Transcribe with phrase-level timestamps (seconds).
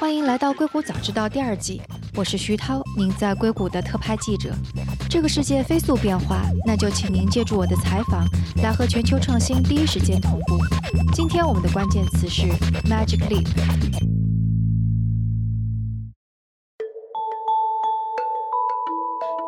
[0.00, 1.80] 欢迎来到《硅谷早知道》第二季，
[2.16, 4.52] 我是徐涛，您在硅谷的特派记者。
[5.08, 8.26] 这个世界飞速变化，那就请您借助我的采访，
[8.62, 10.58] 来和全球创新第一时间同步。
[11.14, 12.48] 今天我们的关键词是
[12.88, 13.46] Magic Leap。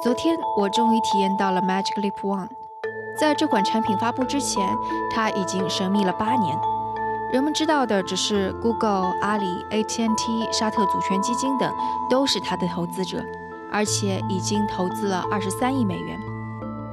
[0.03, 2.49] 昨天我终于体验到了 Magic Leap One。
[3.19, 4.69] 在这款产品发布之前，
[5.11, 6.74] 它已经神秘了八年。
[7.35, 11.68] 人们知道的只是 Google、阿里、AT&T、沙特主权基金等
[12.09, 13.21] 都是它的投资者，
[13.72, 16.17] 而且已经投资了二十三亿美元。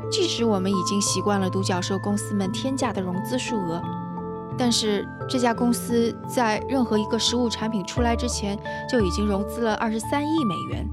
[0.09, 3.79] 即使我们已经习惯了独角兽公司们天价的融资数额，
[4.57, 8.57] 但是这家公司在任何一个实物产品出来之前
[8.89, 10.89] 就已经融资了二十三亿美元，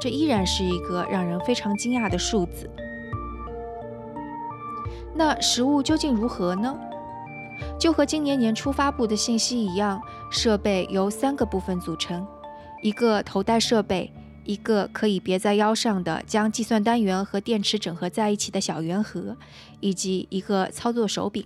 [0.00, 2.70] 这依然是一个让人非常惊讶的数字。
[5.12, 6.72] 那实物究竟如何呢？
[7.78, 12.26] 就和今年年初发布的信息一样，设备由三个部分组成：
[12.82, 14.12] 一个头戴设备，
[14.44, 19.36] 一个可以别在腰上的将计算单元和电池整合在一起的小圆盒，
[19.80, 21.44] 以及一个操作手柄。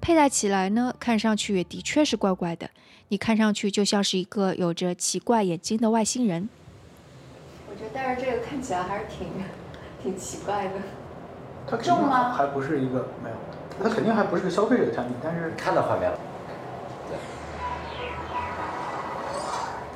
[0.00, 2.70] 佩戴起来呢，看上去也的确是怪怪的，
[3.08, 6.48] 你看上去就像是一个有着奇怪眼睛的外星人。
[7.68, 9.26] 我觉得戴着这个看起来还是挺
[10.02, 10.74] 挺奇怪的。
[11.66, 12.32] 它重吗？
[12.32, 13.36] 还不是一个没有。
[13.82, 16.18] 它肯定还不是个消费者的产品，但是看到画面了，
[17.08, 17.18] 对，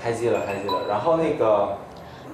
[0.01, 0.87] 开机了，开机了。
[0.87, 1.77] 然后那个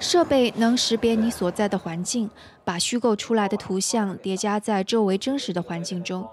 [0.00, 2.28] 设备能识别你所在的环境，
[2.64, 6.28] 把虚构出来的图像叠加在周围真实的环境中。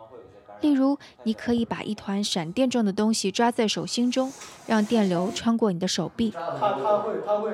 [0.61, 4.34] 例如，你可以把一团闪电状的东西抓在手心中，
[4.66, 6.31] 让电流穿过你的手臂。
[6.31, 7.52] 它它会它会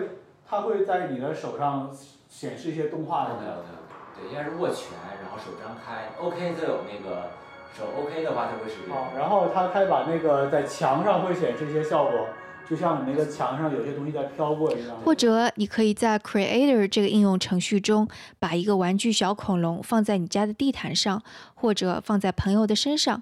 [0.49, 1.91] 它会在你的手上
[2.29, 3.31] 显示一些动画的。
[3.35, 4.87] 对对，应该是握拳，
[5.21, 6.11] 然后手张开。
[6.21, 7.29] OK，它有那个。
[7.77, 8.95] 手 OK 的话，它会使用。
[8.95, 12.27] 好，然后它开把那个在墙上会显示一些效果，
[12.69, 14.97] 就像你那个墙上有些东西在飘过一样。
[15.05, 21.21] 或者你可以在 Creator 这个应用程序中，把一个玩具小恐龙放在你家的地毯上，
[21.55, 23.21] 或者放在朋友的身上，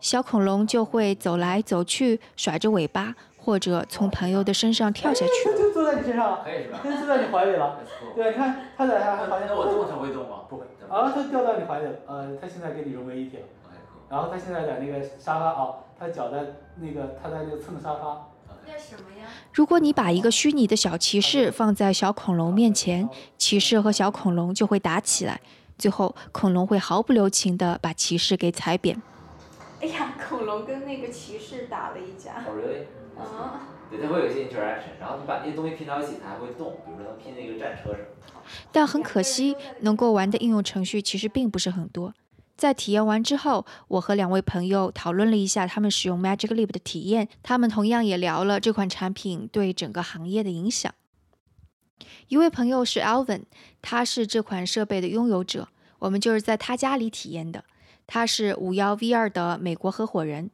[0.00, 5.56] 小恐龙就会走来走去，甩着尾巴，或者从朋友的身上跳下去。
[5.56, 6.80] 就坐在你身上了，可以是吧？
[6.82, 7.78] 坐在你怀里了。
[8.14, 9.46] 对，你看它在它好像。
[9.46, 10.42] 那我动它会动吗？
[10.48, 10.64] 不会。
[10.88, 11.92] 啊，它掉到你怀里了。
[12.06, 13.42] 呃，它现在跟你融为一体了。
[14.08, 16.38] 然后他现在在那个沙发哦，他脚在
[16.76, 18.28] 那个他在那个蹭沙发。
[18.68, 19.26] 那什么呀？
[19.52, 23.08] 如果你把一个虚拟的小骑士放在小恐龙面前，
[23.38, 25.40] 骑士和小恐龙就会打起来，
[25.78, 29.00] 最后恐龙会毫不留情地把骑士给踩扁。
[29.80, 32.42] 哎呀，恐龙跟那个骑士打了一架。
[32.46, 32.86] Oh really？
[33.16, 33.68] 啊。
[33.88, 38.40] 对，它会有一些 interaction，然后你把那些东西拼到一起，它还会动，比如说能拼那个战车什么的。
[38.72, 42.12] 但很可惜，能够玩的应用程序其实并不是很多。
[42.56, 50.94] 在体验完之后，我和两位朋友讨论了一下他们使用 Magic Leap 的体验，他们同样也聊了这款产品对整个行业的影响。
[52.28, 53.42] 一位朋友是 Alvin，
[53.82, 55.68] 他是这款设备的拥有者，
[55.98, 57.64] 我们就是在他家里体验的。
[58.06, 60.50] 他是五幺 V 二的美国合伙人。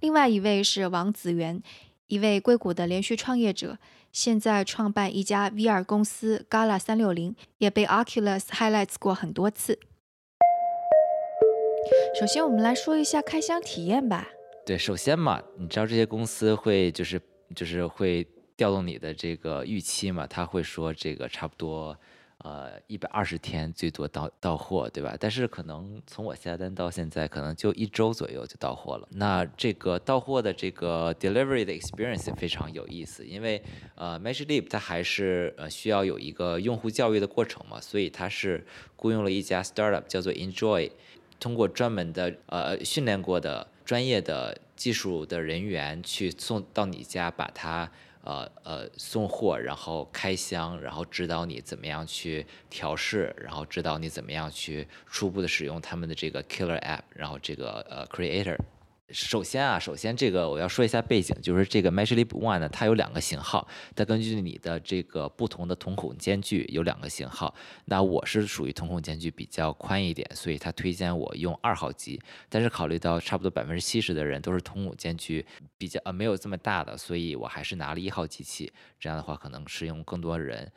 [0.00, 1.62] 另外一位是王子源，
[2.08, 3.78] 一位硅谷的连续创业者，
[4.12, 9.78] 现在创办一家 V 二公司 Gala 三六零，也被 Oculus highlights 过很多次。
[12.18, 14.28] 首先，我们来说一下开箱体验吧。
[14.64, 17.20] 对，首先嘛，你知道这些公司会就是
[17.54, 18.24] 就是会
[18.56, 20.26] 调动你的这个预期嘛？
[20.26, 21.96] 他会说这个差不多
[22.38, 25.16] 呃一百二十天最多到到货，对吧？
[25.18, 29.08] 但是可能从我下单到现在，可能就一周左右就到货了。
[29.10, 33.60] 那这个到货的这个 delivery 的 experience 非常有意思，因为
[33.96, 40.88] 呃 Magic Leap 它还是呃需要有一个用户教育的过程嘛，所以它是雇佣了一家 startup 叫做 Enjoy。
[41.42, 47.90] 通过专门的呃训练过的专业的技术的人员去送到你家，把它
[48.22, 58.56] 呃呃送货，然后开箱，然后指导你怎么样去调试，然后指导你怎么样去初步的使用他们的这个 Killer App，然后这个呃 Creator。
[59.12, 67.54] 首先啊，首先这个我要说一下背景，就是这个 m a g i l i p One 呢，它有两个型号，它根据你的这个不同的瞳孔间距有两个型号。
[67.84, 72.20] 那我是属于瞳孔间距比较宽一点，所以他推荐我用二号机。
[72.48, 75.44] 但是考虑到差不多百分之七十的人都是瞳孔间距
[75.76, 78.72] 比较呃没有这么大的，所以我还是拿了一号机器。
[78.98, 80.70] 这样的话可能适用更多人。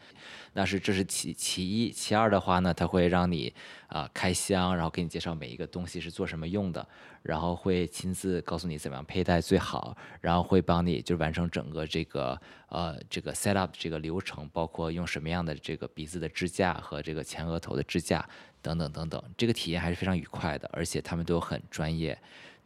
[0.53, 3.53] 那是这是其其一，其二的话呢，它会让你
[3.87, 6.87] 啊开箱，然后给你介绍每一个东西是做什么用的。
[7.21, 12.39] 然后会亲自告诉你怎么样佩戴最好，然后会帮你就完成整个这个
[12.69, 18.23] 呃这个 set up 这个流程，包括用什么样的这个鼻子的支架和这个前额头的支架
[18.61, 22.15] 等等等等，这个体验还是非常愉快的，而且他们都很专业。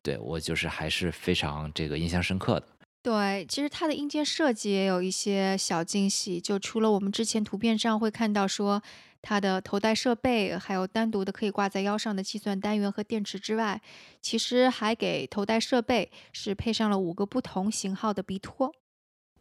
[0.01, 2.67] 对我就是还是非常这个印象深刻的。
[3.01, 8.83] 对，其实它的硬件设计也有一些小惊喜，就除了我们之前图片上会看到说
[9.21, 13.81] 它的头戴设备，还有单独的可以挂在腰上的计算单元和电池之外，
[14.21, 18.69] 其实还给头戴设备是配上了五个不同型号的鼻托。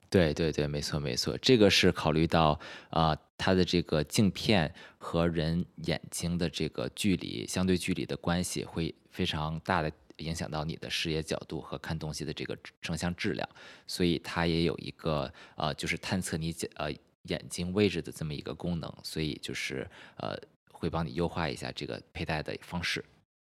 [0.08, 2.58] 对对对，没错没错，这个是考虑到
[2.90, 9.90] 啊，它的这个镜片和人眼睛的这个距离相对距离的关系会非常大的。
[10.18, 13.48] 影响到你的视野角度和看东西的这个成像质量，
[13.86, 16.92] 所以它也有一个呃，就是探测你呃
[17.22, 20.36] 眼睛位置的这么一个功能，所以就是呃
[20.70, 23.04] 会帮你优化一下这个佩戴的方式。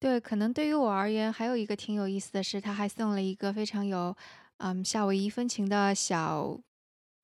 [0.00, 4.16] 对，可能对于我而言，还有一个挺有意思的是，他还送了一个非常有
[4.58, 6.60] 嗯夏威夷风情的小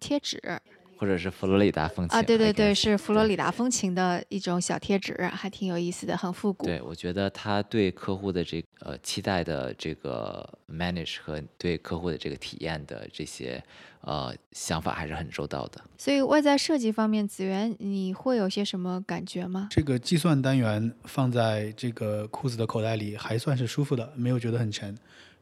[0.01, 0.61] 贴纸。
[0.97, 6.65] 或者是佛罗里达风情啊，对对对，是佛罗里达风情的一种小贴纸，还挺有意思的，很复古。
[6.67, 13.63] 对，我觉得他对客户的这个呃期待的这个 manage 和对客户的这个体验的这些
[14.03, 15.81] 呃想法还是很周到的。
[15.99, 19.69] 所以外在设计方面，子源你会有些什么感觉吗？
[19.71, 24.97] 这个计算单元放在这个裤子的口袋里还算是舒服的，没有觉得很沉。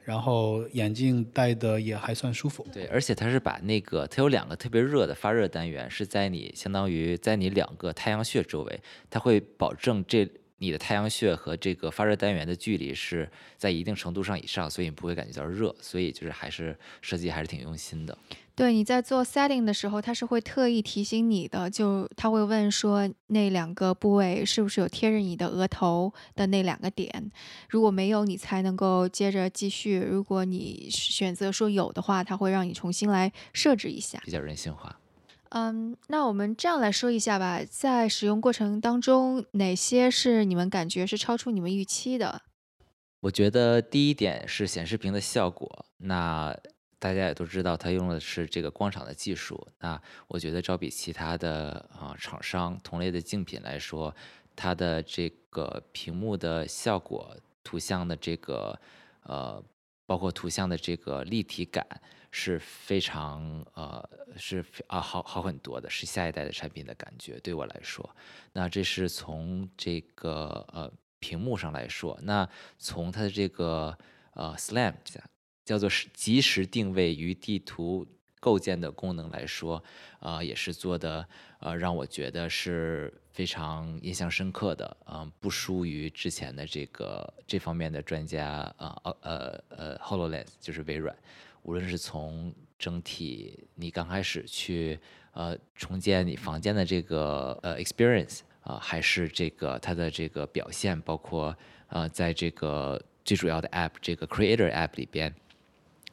[0.05, 10.29] 然后眼镜戴的也还算舒服，对，而且它是把那个它有两个特别热的发热单元，是在你相当于在你两个太阳穴周围，它会保证这。
[10.59, 18.17] 你的太阳穴和这个发热单元的距离是在一定程度上以上，所以你不会感觉到热，所以就是还是设计还是挺用心的。
[18.55, 27.33] 对，你在做 setting 的时候，它是会特意提醒你的，就他会问说那两个部位是不是有贴着你的额头的那两个点，
[27.71, 34.99] 如果没有，你才能够接着继续；如果你选择说有的话，他会让你重新来设置一下，比较人性化。
[35.49, 42.43] 嗯，那我们这样来说一下吧，在使用过程当中，哪些是你们感觉是超出你们预期的？
[43.21, 45.87] 我觉得第一点是显示屏的效果。
[45.99, 46.57] 那
[47.03, 49.67] 大家也都知道，它用的是这个光场的技术。
[49.81, 54.15] 那我觉得，照比其他的啊厂商同类的竞品来说，
[54.55, 58.79] 它的这个屏幕的效果、图像的这个
[59.25, 59.61] 呃，
[60.07, 61.85] 包括图像的这个立体感。
[62.35, 64.09] 是非常呃
[64.39, 67.39] 是啊好好很多的，是下一代的产品的感觉。
[67.41, 68.09] 对我来说，
[68.55, 73.95] 那这是从这个呃屏幕上来说，那从它的这个
[74.33, 74.95] 呃 SLAM
[75.65, 78.07] 叫做是即时定位与地图
[78.41, 79.83] 构建的功能来说，
[80.19, 81.27] 啊也是做的
[81.61, 91.17] 呃让我觉得是非常印象深刻的，嗯不输于之前的这个这方面的专家啊呃呃 Hololens 就是微软。
[91.63, 94.99] 无论是从整体，你刚开始去
[95.33, 101.57] 呃重建你房间的这个呃 experience 啊，还是这个它的这个表现，包括
[101.87, 105.33] 呃在这个最主要的 app 这个 creator app 里边。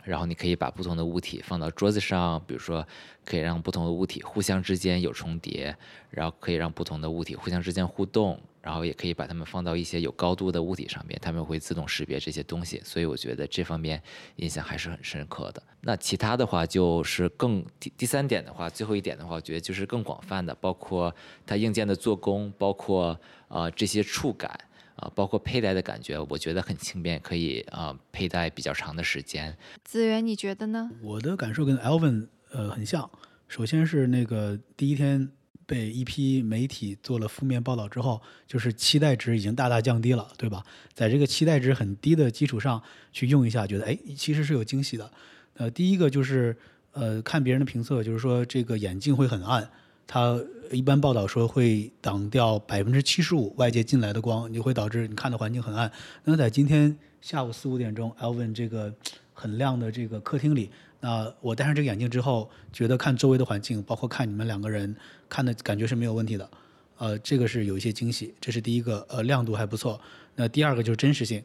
[0.10, 2.84] 然后你可以把不同的物体放到桌子上，比如说
[3.24, 5.78] 可以让不同的物体互相之间有重叠，
[6.10, 12.82] 然后可以让不同的物体互相之间互动，然后也可以把它们放到一些有高度的物体上面，它们会自动识别这些东西。
[12.84, 14.02] 所以我觉得这方面
[14.38, 15.62] 印象还是很深刻的。
[15.82, 21.16] 那其他的话就是更第第三点的话，最后一点的话，我觉得就是更广泛的，包括
[21.46, 23.16] 它硬件的做工，包括
[23.50, 24.60] 呃这些触感。
[25.00, 29.58] 啊，包括佩戴的感觉，我觉得很轻便，可以啊佩戴比较长的时间。
[29.84, 30.90] 子源你觉得呢？
[31.02, 33.10] 我的感受跟 Alvin 呃很像。
[33.48, 35.30] 首先是那个第一天
[35.66, 40.64] 被一批媒体做了负面报道之后，就是期待值已经大大降低了，对吧？
[40.94, 45.12] 在这个期待值很低的基础上去用一下，觉得哎其实是有惊喜的。
[45.56, 46.56] 呃，第一个就是
[46.92, 49.70] 呃看别人的评测，就是说这个眼镜会很暗。
[50.12, 55.92] 它一般报道说会挡掉百分之七十五外界进来的光，你会导致你看的环境很暗。
[56.24, 58.92] 那在今天下午四五点钟，Alvin 这个
[59.36, 64.96] 很亮的这个客厅里，那我戴上这个眼镜之后，觉得看周围的环境，包括看你们两个人
[65.30, 66.50] 看的感觉是没有问题的。
[66.98, 70.02] 呃，这个是有一些惊喜，这是第一个，呃，亮度还不错。
[70.36, 71.44] 那第二个就是真实性，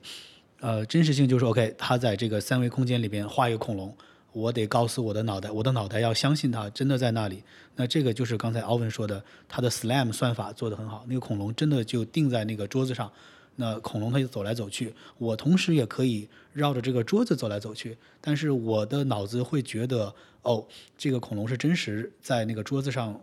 [0.61, 3.95] 呃，真实性就是 OK，它在这个三维空间里边画一个恐龙。
[4.35, 7.43] 我得告诉我的脑袋，我的脑袋要相信它真的在那里。
[7.77, 11.05] 那这个就是刚才奥文说的，它的 SLAM 算法做得很好。
[11.09, 13.11] 那个恐龙真的就定在那个桌子上，
[13.55, 14.93] 那恐龙它就走来走去。
[15.19, 20.13] 我同时也可以绕着这个桌子走来走去，但是我的脑子会觉得，
[20.43, 20.67] 哦，
[20.99, 23.19] 这个恐龙是真实在那个桌子上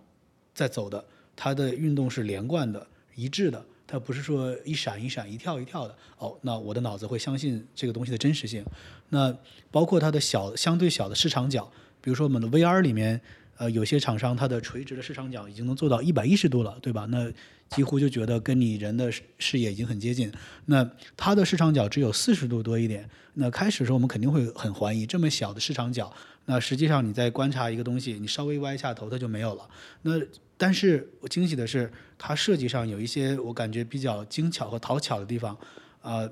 [0.55, 1.03] 在走的，
[1.35, 3.63] 它的运动是连贯的、一致的。
[3.85, 8.63] 它不是说一闪一闪、一跳一跳的哦，那我的脑子会相信这个东西的真实性。
[9.09, 9.35] 那
[9.69, 11.69] 包括它的小相对小的市场角，
[11.99, 13.19] 比如说我们的 VR 里面，
[13.57, 17.05] 呃，有些厂商它的垂直的市场角已经能做到一百一十度了，对吧？
[17.09, 17.31] 那
[17.69, 20.31] 几乎就觉得跟你人的视视野已经很接近。
[20.65, 23.09] 那它的市场角只有四十度多一点。
[23.33, 26.11] 那开始的时候我们肯定会很怀疑，这么小的市场角，
[26.45, 29.69] 那实际上你在观察一个东西，你稍微歪一下头它就没有了。
[30.01, 30.19] 那
[30.61, 35.57] 但是我惊喜的是，它设计上有一些我感觉比较精巧和讨巧的地方，
[36.03, 36.29] 啊。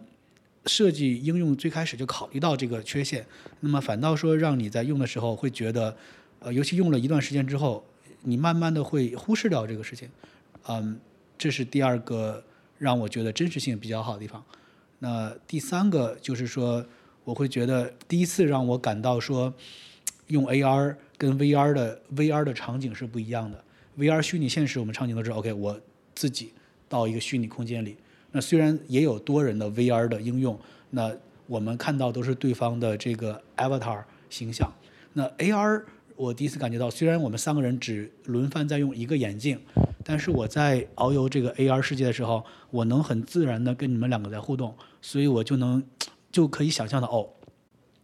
[0.65, 3.25] 设计应用最开始就考虑到这个缺陷，
[3.62, 5.95] 那么反倒说让你在用的时候会觉得，
[6.39, 7.83] 呃，尤其用了一段时间之后，
[8.24, 10.09] 你慢慢的会忽视掉这个事情，
[10.67, 11.00] 嗯，
[11.38, 12.43] 这是第二个
[12.77, 14.43] 让我觉得真实性比较好的地方。
[15.00, 16.86] 那第三个就是说，
[17.24, 19.51] 我会觉得第一次让我感到说，
[20.27, 23.63] 用 AR 跟 VR 的 VR 的场景是不一样的。
[24.00, 25.77] VR 虚拟现实我们场景都是 OK，我
[26.15, 26.53] 自己
[26.88, 27.98] 到一个虚拟空间里。
[28.32, 30.58] 那虽然也有多人的 VR 的应用，
[30.91, 31.13] 那
[31.48, 34.72] 我们看到都是对方的这个 avatar 形象。
[35.12, 35.84] 那 AR
[36.15, 39.60] 我第一次感觉到，虽然我们三个人只轮番在用一个眼镜，
[40.06, 45.84] 但是我在遨游这个 AR 世界的时候，我能很自然的跟你们两个在互动，所以我就能
[46.32, 47.27] 就可以想象到，哦，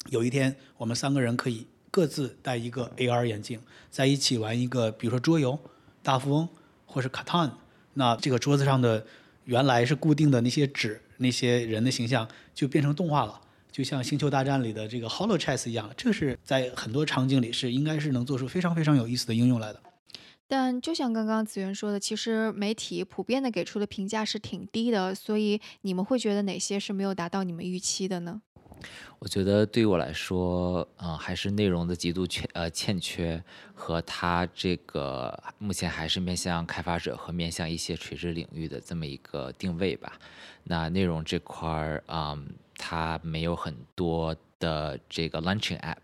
[0.10, 5.58] 有一天我们三个人可以各自戴一个 AR 眼镜，在一起玩一个，比如说桌游、
[6.06, 6.48] 大富翁
[6.86, 7.52] 或是 Catan，
[7.96, 9.06] 那这个桌子上的。
[9.48, 13.40] 原来是固定的那些纸，那些人的形象就变成动画了，
[13.72, 15.88] 就像《星球大战》里的这个 Hollow Chess 一样。
[15.96, 19.80] 这是在很多场景里是应该是能做出非常非常有意思的应用来的。
[20.48, 28.42] 但就像刚刚子源说的，其实媒体普遍的给出的评价是挺低的，所以你们会觉得哪些是没有达到你们预期的呢？
[29.20, 33.42] 我觉得对于我来说，嗯，还是内容的极度缺呃欠缺，
[33.74, 40.20] 和它这个目前还是面向开发者和面向一些垂直领域的这么一个定位吧。
[40.64, 45.98] 那内容这块儿，嗯，它没有很多的这个 launching app，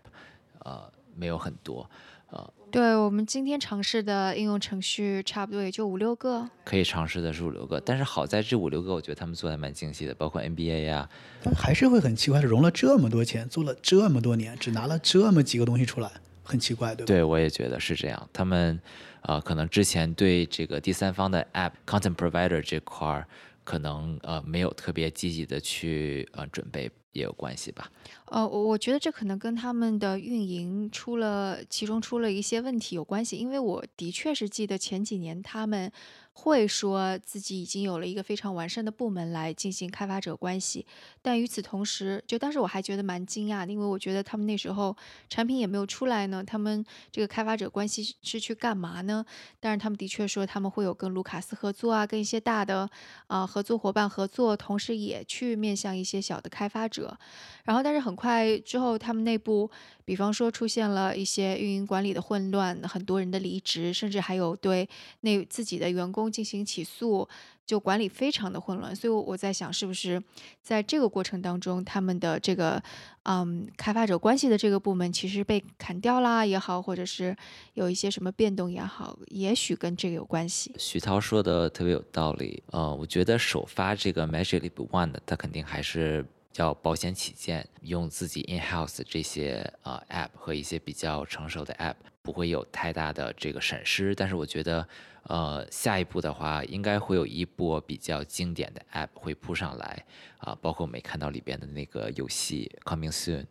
[0.60, 1.88] 呃，没有很多，
[2.32, 2.52] 呃。
[2.72, 6.48] 对我们今天尝试的应用程序，差不多也就五六个。
[6.64, 11.06] 可以尝试的是五六个，但是好在这五六个，我觉得他们做的蛮精细的，包括 NBA 呀。
[11.44, 16.10] 但还是会很奇怪，是融了这么多钱，做了这么多年，只拿了这么几个东西出来，
[16.42, 17.06] 很奇怪，对吧？
[17.06, 18.28] 对，我也觉得是这样。
[18.32, 18.80] 他们，
[19.20, 23.28] 呃，可能之前对这个第三方的 App Content Provider 这块儿，
[23.64, 26.90] 可能呃没有特别积极的去呃准备。
[27.12, 27.90] 也有关系吧。
[28.26, 35.90] 呃，我我觉得这可能跟他们的运营出了其中出了一些问题有关系，因为我的确是记得前几年他们。
[36.34, 40.86] 会说自己已经有了一个非常完善的部门来进行开发者关系，
[41.20, 44.96] 但与此同时，就当时我还觉得蛮惊讶的，因为我觉得他们那时候
[45.28, 49.24] 产品也没有出来呢，他们这个开发者关系是去干嘛呢？
[49.60, 52.88] 但是他们的确说他们会有跟卢卡斯合作啊，跟一些大的
[53.26, 57.16] 啊合作伙伴合作，同时也去面向一些小的开发者。
[57.64, 59.70] 然后，但是很快之后，他们内部。
[60.04, 64.86] 比方说出现了一些运营管理的混乱，很多人的离职，甚至还有对
[65.20, 67.28] 那自己的员工进行起诉，
[67.64, 68.94] 就管理非常的混乱。
[68.94, 70.22] 所以我在想，是不是
[70.62, 72.82] 在这个过程当中，他们的这个
[73.24, 77.36] 嗯开发者关系的这个部门其实被砍掉啦也好，或者是
[77.74, 80.74] 有一些什么变动也好，也许跟这个有关系。
[80.78, 86.24] 徐涛说的特别有道理，呃，我觉得首发这个 Magic Leap One 的，它肯定还是。
[86.52, 94.14] 叫保险起见，用自己 in house 这些啊 app 和一些比较成熟的 app，不会有太大的这个闪失。
[94.14, 94.86] 但是我觉得，
[95.24, 100.04] 呃，下一步的话，应该会有一波比较经典的 app 会扑上来
[100.38, 103.44] 啊，包括我没看到里边的那个游戏 coming soon，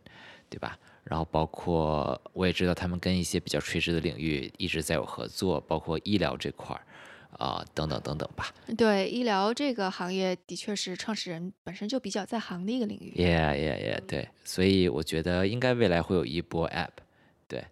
[0.48, 0.78] 对吧？
[1.04, 6.82] 然后包括我也知道他们跟一些比较垂直的领域一直在有合作，包括医疗这块儿。
[7.38, 8.52] 啊，等等等等吧。
[8.76, 13.14] 对，医疗这个行业的确是创始人本身就比较在行的一个领域。
[13.16, 14.00] Yeah, yeah, yeah。
[14.06, 16.90] 对，所以我觉得应该未来会有一波 App。
[17.48, 17.64] 对。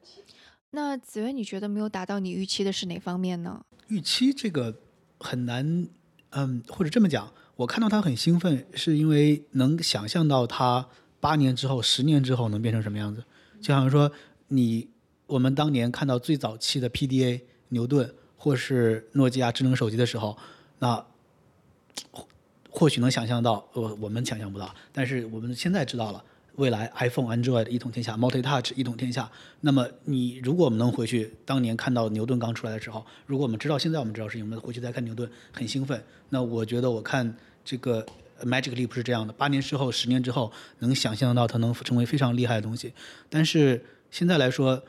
[0.70, 3.62] 那子睿，你觉得没有达到你预期的是哪方面呢？
[3.90, 4.74] 预期这个
[5.18, 5.86] 很难，
[6.30, 10.88] 嗯，或者这么讲，我看到他很兴奋，是因为能想象到他
[11.20, 13.22] 八年之后、十年之后能变成什么样子。
[13.60, 14.10] 就好像说，
[14.48, 14.88] 你
[15.26, 18.14] 我们当年看到最早期的 PDA 牛顿。
[18.42, 20.34] 或是诺基亚智能手机的时候，
[20.78, 21.04] 那
[22.70, 26.24] 或许能想象到，我我们想象不到，但是我们现在知道了，
[26.60, 29.30] 未来 iPhone、Android 一统天下，Multi Touch 一统天下。
[29.62, 36.00] 那么你如果我们能回去当年看到牛顿刚出来的时候，如果我们知道现在我们知道事情，我们回去再看牛顿很兴奋。
[36.28, 38.04] 那我觉得我看这个
[38.42, 42.92] Magic Leap 是这样的，八年之后、十年之后能想象到它能成为非常厉害的东西，
[43.30, 44.82] 但是现在来说。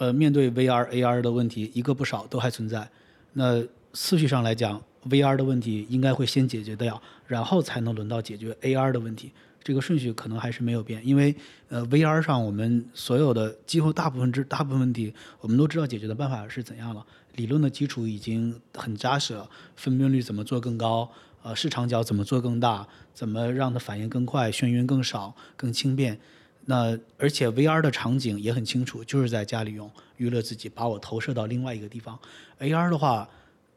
[0.00, 2.88] 呃，面对 VR、AR 的问题，一个不少都还存在。
[3.34, 3.62] 那
[3.92, 9.30] 次序上来讲，VR 的问题应该会先解决掉，然后才能轮到解决 AR 的问题。
[9.62, 11.34] 这个顺序可能还是没有变，因为
[11.68, 17.04] 呃，VR 上我们所有的几乎大部分之大部分问题，我们都知道解决的办法是怎样了，
[17.36, 21.10] 理论的基础已经很扎实了，分辨率怎么做更高，
[21.42, 26.18] 呃，视场角怎么做更大，怎么让它反应更快，眩晕更少，更轻便。
[26.66, 32.18] 那而且 VR 的场景也很清楚，就是在家里用娱乐自己，把我投射到另外一个地方。
[32.60, 33.28] AR 的话，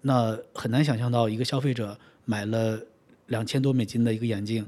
[0.02, 2.80] 那很难想象到一个消费者买了
[3.28, 4.66] 两千多美金的一个眼镜，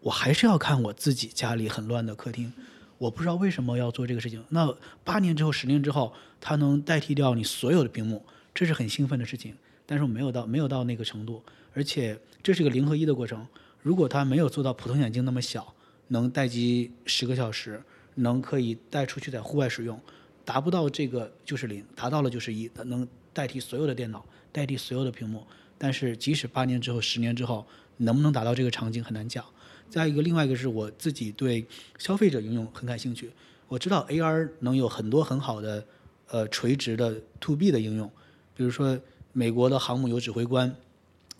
[0.00, 2.52] 我还是要看我自己家里很乱的客厅。
[2.98, 4.44] 我不知道为什么要做这个事情。
[4.50, 9.54] 那八年之后、十年之后，它能代替掉你所有的屏幕，这是很兴奋的事情。
[9.86, 11.42] 但是我没有到没有到那个程度，
[11.74, 13.46] 而且这是个零和一的过程。
[13.82, 15.74] 如果它没有做到普通眼镜那么小。
[16.12, 17.80] 能待机十个小时，
[18.16, 19.96] 能可以带出去在户外使用，
[20.44, 25.46] 达不到这个就是零，达到了就是一，能代替所有的电脑，代替所有的屏幕。
[25.78, 27.64] 但是即使八年之后、十年之后，
[27.98, 29.44] 能不能达到这个场景很难讲。
[29.90, 31.66] 再一个，另外一个是我自己对
[31.98, 33.30] 消费者应用很感兴趣。
[33.68, 35.84] 我知道 AR 能有很多很好的
[36.28, 38.10] 呃垂直的 To B 的应用，
[38.56, 38.98] 比如说
[39.32, 40.74] 美国的航母有指挥官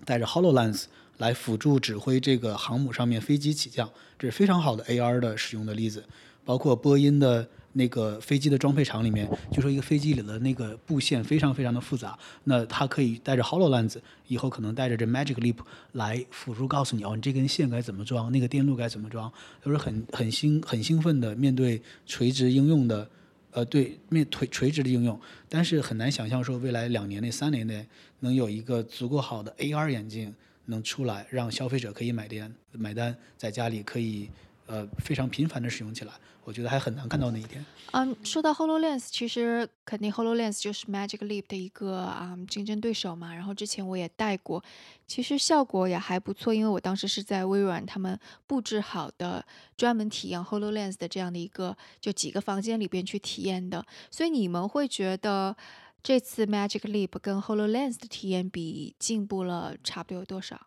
[0.04, 0.85] 带着 Hololens。
[1.21, 6.02] 来辅助指挥这个航母上面飞机起降，这是非常好的 AR 的使用的例子。
[6.47, 13.96] 包括波音的那个飞机的装配厂里面，就说一个飞机里的那个布线非常非常的复杂，那它可以带着 Hololens，
[14.26, 15.56] 以后可能带着这 Magic Leap
[15.92, 23.08] 来辅助告诉你哦，你这根线该怎么装，那个电路该怎么装，都是很很兴很兴奋的面对垂直应用的，
[23.52, 25.20] 呃，对面垂垂直的应用。
[25.48, 27.86] 但是很难想象说未来两年内、三年内
[28.20, 30.34] 能有一个足够好的 AR 眼镜。
[30.66, 34.30] 能出来让消费者可以买单，买单在家里可以
[34.70, 36.12] 呃非常频繁的使用起来，
[36.44, 37.64] 我觉得还很难看到那一天。
[37.90, 43.34] 嗯，说到 Hololens，其实肯定 Hololens 就是 Magic Leap 的一个啊竞争对手嘛。
[43.34, 44.62] 然后之前我也戴过，
[45.08, 49.44] 其实效果也还不错，因为我当时是在微软他们布置好的
[49.76, 53.84] 专门体验 Hololens 的这样的一个就几个房间里边去体验的。
[54.08, 55.56] 所以你们会觉得？
[56.02, 60.58] 这次 Magic Leap 跟 Hololens 的体验比进步了差不多有多少？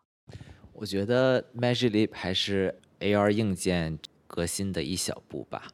[0.72, 5.68] 我觉得 Magic Leap 还是 AR 硬件革新的一小步吧。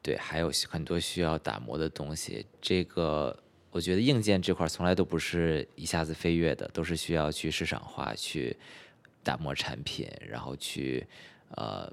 [0.00, 2.46] 对，还有很多需要打磨的东西。
[2.60, 3.36] 这个
[3.70, 8.56] 我觉得硬件这块从来都不是一下子飞跃的，都是需要去市场化、去
[9.22, 11.06] 打磨产品，然后去
[11.56, 11.92] 呃。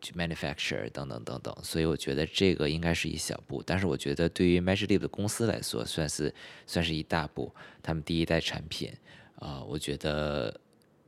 [0.00, 6.32] 去 manufacture 等等等等，所以我觉得这个应该是一小步，但是我觉得对于 Magic Leap 的公司来说，算是
[6.68, 7.52] 算是一大步。
[7.82, 8.92] 他们第一代产品，
[9.40, 10.60] 啊，我觉得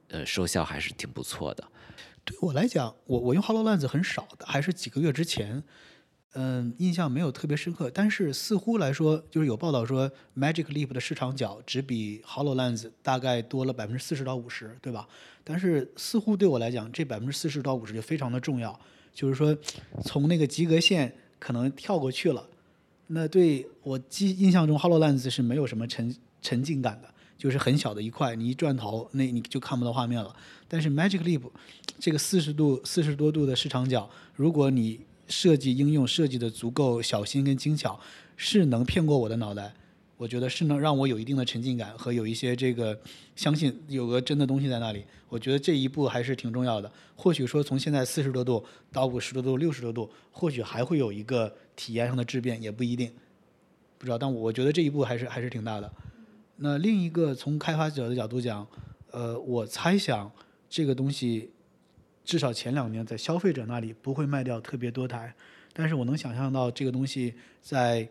[0.08, 1.64] 呃收效还是挺不错的。
[2.30, 5.62] 对我来讲，我我用 Hololens 很少的，还是几个月之前，
[6.34, 7.90] 嗯，印象没有特别深刻。
[7.92, 15.08] 但是似乎来说，就是有报道说 Magic Leap 的市场角只比 hollow lens 大概多了百分之四十到五十，对吧？
[15.42, 18.78] 但是似乎对我来讲，这百分之四十到五十就非常的重要，
[19.12, 19.56] 就是说
[20.04, 22.48] 从那个及格线可能跳过去了。
[23.08, 30.36] 那对我记印象中 hollow lens 是没有什么沉沉浸感的，就是很小的一块，你一转头，那你就看不到画面了。
[30.68, 31.40] 但是 Magic Leap
[31.98, 37.98] 这个四十度、四十多度的视场角，如果你设计应用设计的足够小心跟精巧，
[38.36, 39.72] 是能骗过我的脑袋。
[40.18, 43.00] 我觉得是能让我有一定的沉浸感和有一些这个
[43.34, 45.02] 相信有个真的东西在那里。
[45.30, 46.92] 我觉得这一步还是挺重要的。
[47.16, 53.10] 或许说从现在四十多度到五十多度、六十多度，或许还会有一个体验上的质变，也不一定。
[53.96, 55.90] 不知道，但我觉得这一步还是还是挺大的。
[56.62, 58.66] 那另一个从开发者的角度讲，
[59.10, 60.30] 呃，我猜想
[60.68, 61.50] 这个东西
[62.24, 65.34] 至少前两年在消费者那里不会卖掉特别多台，
[65.72, 68.08] 但是我能想象到这个东西在。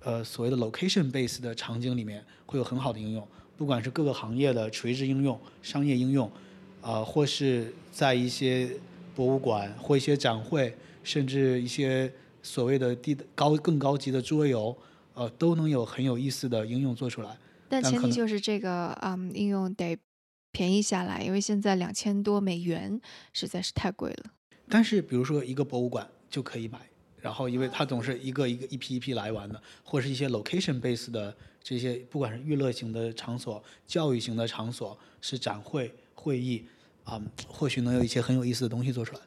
[0.00, 6.30] 呃，所谓的 location base 的场景里面会有很好的应用，不管是各个行业的垂直应用、商业应用，
[6.80, 8.70] 啊，或是在一些
[9.12, 12.10] 博物馆或一些展会，甚至一些
[12.44, 14.74] 所谓的低高更高级的桌游，
[15.14, 17.36] 呃，都能有很有意思的应用做出来。
[17.68, 19.98] 但前提就是这个，嗯，应用得
[20.52, 23.00] 便宜下来，因为现在两千多美元
[23.32, 24.32] 实在是太贵了。
[24.68, 26.78] 但是，比如说一个博物馆就可以买。
[27.20, 36.64] 然后，因为它总是一个一个一批一批来玩的，或者是一些 location base 的这些，不管是娱乐型的场所、教育型的场所，是展会、会议，
[37.02, 39.20] 啊，或许能有一些很有意思的东西做出来。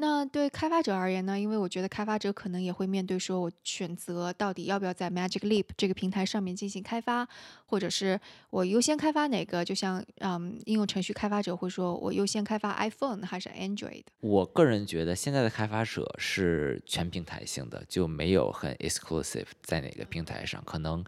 [0.00, 1.38] 那对开发者而言呢？
[1.38, 7.28] 因为我觉得开发者可能也会面对说，我选择到底要不要在 Magic Leap 这个平台上面进行开发，
[7.66, 9.62] 或者是我优先开发哪个？
[9.62, 14.04] 就像嗯，应用程序开发者会说，我优先开发 iPhone 还是 Android？
[14.20, 21.04] 我个人觉得现在的开发者是全平台性的，就没有很 exclusive 在哪个平台上，可能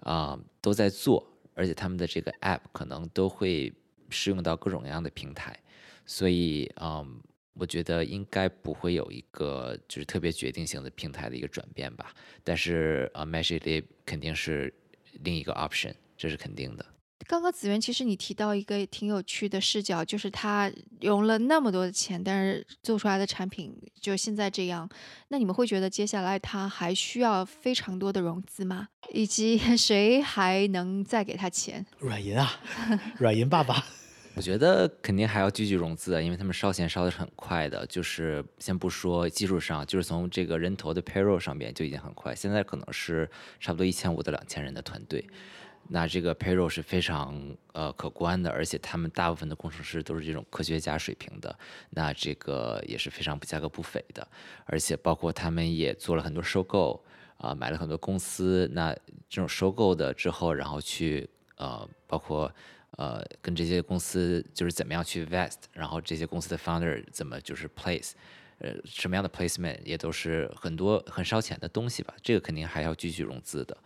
[0.00, 3.74] 啊都在做，而且他们的这个 App 可能都会
[4.08, 5.58] 适用到各种各样的平台，
[6.06, 7.20] 所以嗯。
[7.58, 12.14] 我觉得应该不会有一个就是特别决定性的平台的一个转变吧。
[12.44, 14.72] 但是呃，Magic Leap 肯定是
[15.24, 16.84] 另一个 option，这是肯定的。
[17.28, 24.88] 刚刚子源，其实你提到一个挺有趣的视角，就是他融了那么多的钱，但是做出来的产品就现在这样。
[25.28, 28.88] 那你们会觉得接下来他还需要非常多的融资吗？
[29.12, 31.84] 以及谁还能再给他钱？
[31.98, 32.60] 软银啊，
[33.18, 33.84] 软银爸爸。
[34.36, 37.86] 我觉得肯定还要继续融资啊，因为他们烧钱烧的是很快的。
[37.86, 42.34] 就是先不说技术上，就是从这个人头的 payroll 上面就已经很快。
[42.34, 43.26] 现在可能是
[43.58, 45.26] 差不多一千五到两千人的团队。
[45.88, 54.28] 那这个 payroll 是非常呃可观的，而且他们大部分的工程师都是这种科学家水平的，那这个也是非常价格不菲的，
[54.66, 57.02] 而且包括他们也做了很多收购
[57.38, 58.92] 啊，买了很多公司，那
[59.30, 62.52] 这种收购的之后，然后去呃包括
[62.96, 68.12] 呃跟这些公司就是怎么样去 vest，然后这些公司的 founder 怎么就是 place，
[68.58, 73.76] 呃什么样的 placement 也都是很多很烧钱的东西吧，这个肯定还要继续融资的。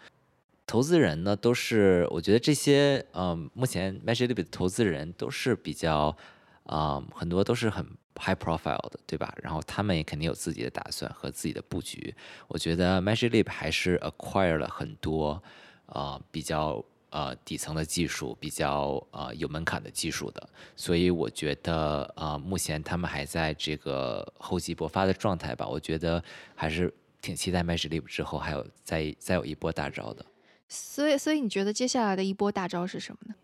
[0.66, 6.16] 投资人呢，都是我觉得这些，嗯，目前 Magic Leap 的投资人都是比较，
[6.62, 9.34] 啊，很多都是很 high profile 的，对吧？
[9.42, 12.14] 然后他们也肯定有自己的打算和自己的布局。
[12.46, 15.42] 我觉得 Magic Leap 还是 acquire 了很多，
[15.86, 20.48] 呃，比较呃底层的技术，比较呃有门槛的技术的。
[20.74, 25.66] 所以我觉得，呃，目前他们还在这个厚积薄发的状态吧。
[25.68, 26.22] 我觉得
[26.54, 30.24] 还是挺期待 Magic Leap 之后还有再再有一波大招的。
[30.68, 33.34] 所以，所以你觉得接下来的一波大招是什么呢？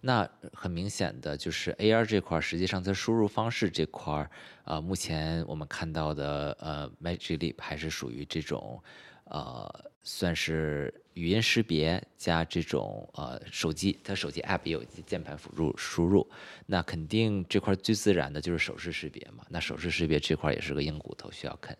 [0.00, 4.30] 那很明显的就是 AR 这块，实际上在输入方式这块，
[4.62, 8.80] 呃，目前我们看到的，呃，Magic Leap 还是属于这种，
[9.24, 16.24] 呃，算是语音识别加这种，呃，手机，它手机 App 也有键盘辅助输入，
[16.66, 19.44] 那肯定这块最自然的就是手势识别嘛。
[19.48, 21.76] 那手势识别这块也是个硬骨头，需要啃。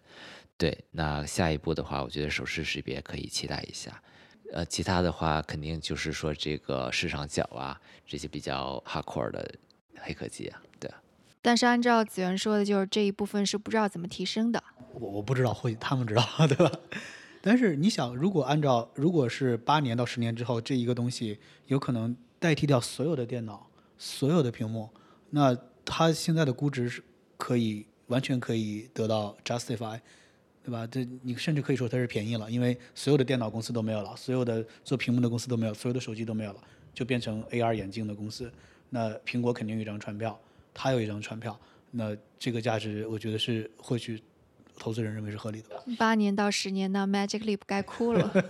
[0.56, 4.02] 对，那下一步的话，我觉得手势识别可以期待一下。
[4.52, 9.54] 呃，其他的话肯定就是说这个市场角啊，这些比较 hardcore 的
[9.98, 10.90] 黑科技啊，对。
[11.40, 14.60] 但是按照子源说的，就是这一部分是不知道怎么提升的。
[14.94, 16.72] 我我不知道，会他们知道， 对吧？
[17.48, 24.86] 但是你想，如果按照如果是八年到十年之后，这一个东西有可能代替掉所有的电脑、所有的屏幕，
[25.30, 27.02] 那它现在的估值是
[27.38, 29.98] 可以完全可以得到 justify。
[30.62, 30.86] 对吧？
[30.86, 36.60] 这你甚至可以说它是便宜了，因为所有的电脑公司都没有了，所有的做屏幕的公司都没有，所有的手机都没有了，
[36.92, 38.52] 就变成 AR 眼镜的公司。
[38.90, 40.38] 那苹果肯定有一张船票，
[40.74, 41.58] 它有一张船票，
[41.90, 44.22] 那这个价值我觉得是或许
[44.78, 45.82] 投资人认为是合理的吧。
[45.98, 48.32] 八年到十年，呢 Magic Leap 该哭了。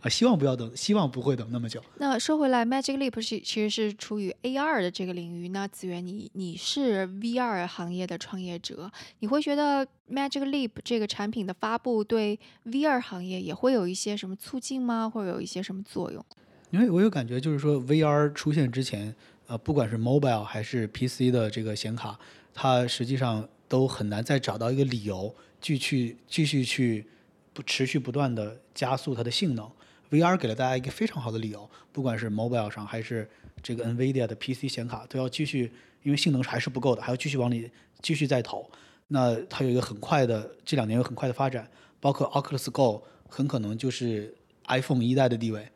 [0.00, 1.82] 啊，希望不要等，希望不会等那么久。
[1.98, 5.48] 那说回来，Magic Leap 是其实是处于 AR 的这个领域。
[5.48, 8.90] 那子源，你你是 VR 行业的创业者，
[9.20, 15.08] 你会觉得 Magic Leap 这个产品的发布对 VR 行业也会有一些什么促进吗？
[15.08, 16.24] 或者有一些什么作用？
[16.70, 19.14] 因为我有感觉，就是说 VR 出现之前，
[19.46, 22.18] 呃，不管是 Mobile 还是 PC 的这个显卡，
[22.52, 27.06] 它实际上都很难再找到一个理由继续继续去。
[27.54, 29.70] 不持续不断的加速它的性能
[30.10, 33.28] ，VR 给了大家一个非常好的理由，不管是 mobile 上还是
[33.62, 35.70] 这个 NVIDIA 的 PC 显卡，都要继续，
[36.02, 38.70] 因为性能还是不够的，还要继续往里继续再投。
[39.08, 44.34] 那它有一个很快的，这两年有很快的发展，包括 Oculus Go 很可能就是
[44.68, 45.68] iPhone 一代的地位。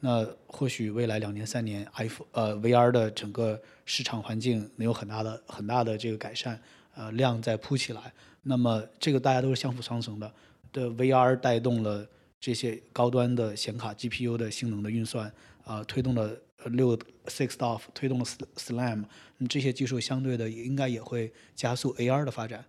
[0.00, 6.60] 那或许未来两年三年，iPhone 呃 VR 的整个市场环境能有很大的很大的这个改善，
[6.96, 8.12] 呃量在铺起来。
[8.42, 10.32] 那么这个大家都是相辅相成的。
[10.72, 12.06] 的 VR 带动了
[12.38, 15.32] 这些高端的显卡 GPU 的性能的运算，
[15.64, 18.24] 啊，推动了六 Sixof，推动了
[18.56, 19.04] Slam，
[19.48, 22.62] 这些技术相对的应该也会加速 AR 的发展。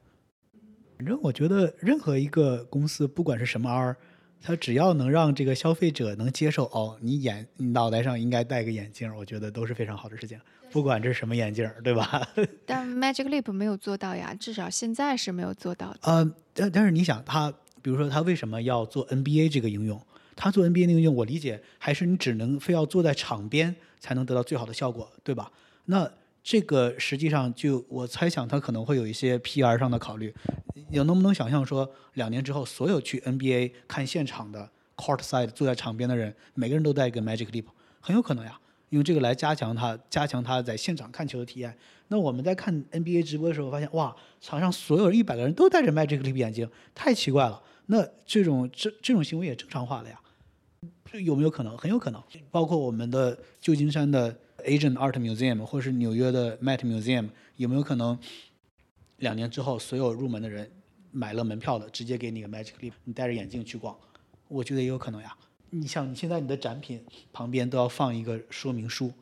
[0.97, 3.97] 反正我觉得任何一个公司，不管是什么 R，
[4.41, 10.39] 它只要能让这个消费者能接受，哦，你眼你脑袋上应该戴个眼镜，我觉得都是非常好的事情，
[10.71, 12.27] 不管这是什么眼镜，对吧？
[12.65, 15.99] 但 Magic Leap 没有做到呀，至少现在是没有做到的。
[16.03, 17.53] 呃，但但是你想他。
[17.79, 20.01] 比如说，他为什么要做 NBA 这个应用？
[20.35, 25.49] 他做 NBA 那个应用，我理解还是你只能非要坐在场边才能得到最好的效果，对吧？
[25.85, 26.11] 那
[26.43, 30.33] 这个实际上就我猜想，他可能会有一些 PR 上的考虑。
[30.89, 37.65] 你能不能想象说，两年之后，所有去 NBA 看现场的 court side 坐在场边的人，每个人都带一个 Magic Leap，
[38.01, 38.59] 很有可能呀。
[38.89, 41.77] 用这个来加强他，加强他在现场看球的体验。
[42.07, 47.61] 那我们在看 NBA 直播的时候，发现哇，场上所有一百个人都戴着 Magic Leap 眼镜，太奇怪了。
[47.87, 50.19] 那这种这这种行为也正常化了呀？
[51.23, 51.77] 有没有可能？
[51.77, 52.23] 很有可能。
[52.51, 58.17] 包括我们的旧金山的 Asian Art Museum，或是纽约的 Met Museum，有没有可能
[59.17, 60.69] 两年之后，所有入门的人
[61.11, 63.97] 买了门票的，直接给你个 Magic Leap，你戴着眼镜去逛，
[64.47, 65.35] 我觉得也有可能呀。
[65.69, 67.03] 你像你现在你的展品
[67.33, 69.13] 旁边都要放一个说明书，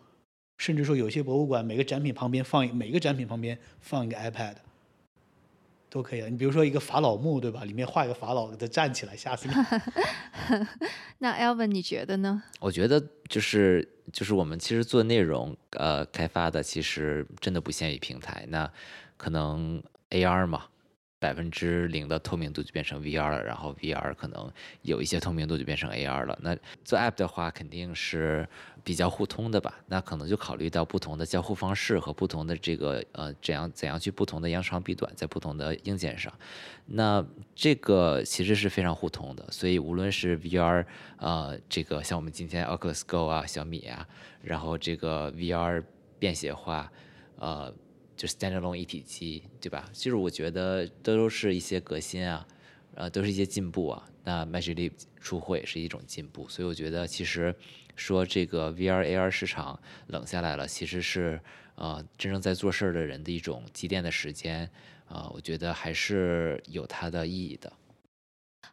[0.58, 4.56] 甚至说有些博物馆每个展品旁边放一每个展品旁边放一个 iPad，
[5.90, 6.30] 都可以了。
[6.30, 7.64] 你比如说一个法老墓，对吧？
[7.64, 9.54] 里面画一个法老的站起来，吓死你。
[11.20, 12.44] 那 Alvin 你觉得呢？
[12.60, 18.46] 我觉得就是就是我们其实做内容呃开发的，其实真的不限于平台。
[18.50, 18.72] 那
[19.18, 19.82] 可能
[20.12, 20.66] AR 嘛。
[21.26, 24.48] 百分之零的透明度就变成 VR 了，然后 VR 可能
[24.84, 26.38] 有一些透明度就变成 AR 了。
[26.40, 28.48] 那做 App 的话，肯定是
[28.84, 29.74] 比较互通的吧？
[29.88, 36.32] 那可能就考虑到不同的交互方式和不同的这个呃怎样怎样去不同的扬长避短，在不同的硬件上，
[36.86, 39.44] 那这个其实是非常互通的。
[39.50, 40.86] 所以无论是 VR，
[41.18, 44.08] 呃，这个像我们今天 Oculus Go 啊，小米啊，
[44.44, 45.84] 然后这个 VR
[46.20, 46.92] 便携化，
[47.38, 47.74] 呃。
[48.16, 49.90] 就 standalone 一体机，对吧？
[49.94, 52.48] 其实我觉得都是一些革新啊，
[52.96, 54.08] 呃，都是一些进步啊。
[54.24, 57.54] 那 Magic Leap 出货也是一种进步，所以我觉得其实
[57.96, 61.40] 说这个 VR AR 市场冷下来了，其实是
[61.76, 64.70] 呃真正在做事儿的人的一种积淀的时间
[65.08, 67.72] 啊，我觉得还是有它的意义的。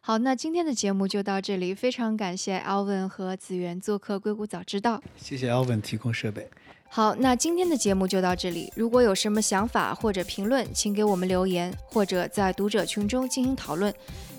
[0.01, 6.49] 好，那今天的节目就到这里，非常感谢 Alvin 和子源做客硅谷早知道，谢谢 Alvin 提供设备。
[6.95, 8.71] 好，那今天的节目就到这里。
[8.75, 13.91] 如果有什么想法或者评论，请给我们留言，或者在读者群中进行讨论。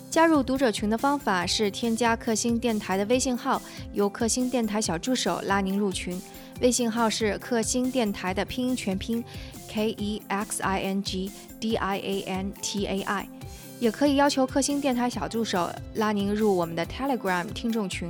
[0.09, 6.17] 加入读者群的方法是添加克星电台的微信号，由克星电台小助手拉您入群。
[6.61, 9.21] 微信号是克星电台的拼音全拼
[9.67, 13.27] K E X I N G D I A N T A I。
[13.81, 18.09] 也可以要求克星电台小助手拉您入我们的 Telegram 听众群。